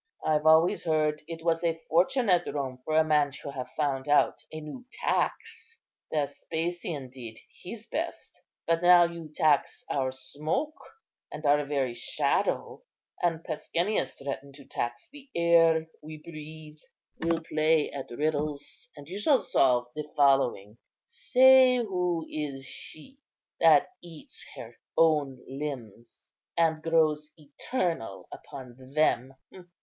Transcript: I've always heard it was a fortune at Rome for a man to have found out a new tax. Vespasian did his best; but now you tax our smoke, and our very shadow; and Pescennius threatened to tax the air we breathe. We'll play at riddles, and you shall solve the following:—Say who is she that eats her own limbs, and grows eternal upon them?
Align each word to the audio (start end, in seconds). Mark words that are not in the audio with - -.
I've 0.25 0.47
always 0.47 0.83
heard 0.83 1.21
it 1.27 1.45
was 1.45 1.63
a 1.63 1.77
fortune 1.87 2.27
at 2.27 2.51
Rome 2.51 2.79
for 2.83 2.95
a 2.97 3.03
man 3.03 3.29
to 3.43 3.51
have 3.51 3.69
found 3.77 4.09
out 4.09 4.43
a 4.51 4.59
new 4.59 4.83
tax. 4.91 5.77
Vespasian 6.11 7.11
did 7.11 7.37
his 7.61 7.85
best; 7.85 8.41
but 8.65 8.81
now 8.81 9.03
you 9.03 9.31
tax 9.31 9.83
our 9.91 10.11
smoke, 10.11 10.73
and 11.31 11.45
our 11.45 11.63
very 11.65 11.93
shadow; 11.93 12.81
and 13.21 13.43
Pescennius 13.43 14.15
threatened 14.15 14.55
to 14.55 14.65
tax 14.65 15.07
the 15.11 15.29
air 15.35 15.85
we 16.01 16.17
breathe. 16.17 16.79
We'll 17.19 17.41
play 17.43 17.91
at 17.91 18.09
riddles, 18.09 18.87
and 18.97 19.07
you 19.07 19.19
shall 19.19 19.37
solve 19.37 19.85
the 19.93 20.11
following:—Say 20.17 21.75
who 21.77 22.25
is 22.27 22.65
she 22.65 23.19
that 23.59 23.89
eats 24.01 24.43
her 24.55 24.79
own 24.97 25.43
limbs, 25.47 26.31
and 26.57 26.81
grows 26.81 27.29
eternal 27.37 28.27
upon 28.31 28.75
them? 28.95 29.35